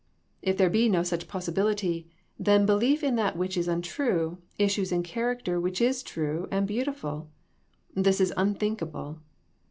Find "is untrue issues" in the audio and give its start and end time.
3.55-4.91